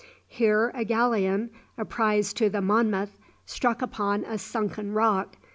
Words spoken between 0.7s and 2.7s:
a galleon, a prize to the